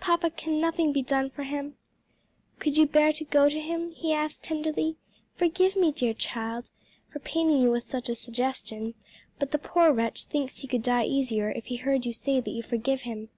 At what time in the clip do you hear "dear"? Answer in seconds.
5.92-6.14